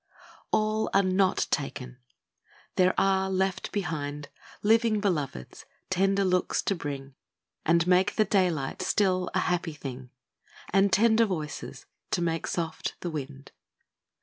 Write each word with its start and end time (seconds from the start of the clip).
A 0.51 0.57
LL 0.57 0.89
are 0.95 1.03
not 1.03 1.45
taken! 1.51 1.99
there 2.75 2.99
are 2.99 3.29
left 3.29 3.71
behind 3.71 4.29
Living 4.63 4.99
Beloveds, 4.99 5.67
tender 5.91 6.25
looks 6.25 6.63
to 6.63 6.73
bring, 6.73 7.13
And 7.67 7.85
make 7.85 8.15
the 8.15 8.25
daylight 8.25 8.81
still 8.81 9.29
a 9.35 9.39
happy 9.41 9.73
thing, 9.73 10.09
And 10.73 10.91
tender 10.91 11.25
voices, 11.25 11.85
to 12.09 12.21
make 12.23 12.47
soft 12.47 12.95
the 13.01 13.11
wind. 13.11 13.51